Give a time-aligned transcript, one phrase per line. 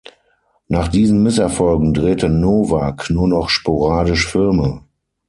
[0.67, 4.83] Nach diesen Misserfolgen drehte Novak nur noch sporadisch Filme.